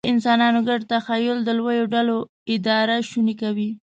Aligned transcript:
د 0.05 0.05
انسانانو 0.13 0.59
ګډ 0.69 0.81
تخیل 0.93 1.37
د 1.43 1.49
لویو 1.59 1.85
ډلو 1.93 2.17
اداره 2.55 2.95
شونې 3.09 3.35
کوي. 3.41 3.69